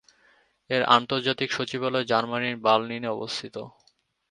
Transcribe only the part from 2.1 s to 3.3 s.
জার্মানীর বার্লিনে